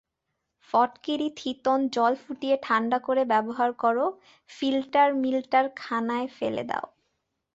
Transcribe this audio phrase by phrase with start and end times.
[0.69, 3.97] ফটকিরি-থিতোন জল ফুটিয়ে ঠাণ্ডা করে ব্যবহার কর,
[4.49, 6.85] ফিলটার-মিলটার খানায় ফেলে দাও।